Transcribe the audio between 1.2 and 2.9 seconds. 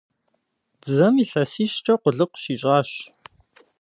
илъэсищкӏэ къулыкъу щищӏащ.